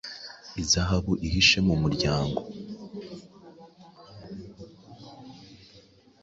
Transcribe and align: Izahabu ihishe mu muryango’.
Izahabu 0.63 1.11
ihishe 1.27 1.59
mu 1.67 1.75
muryango’. 1.83 2.41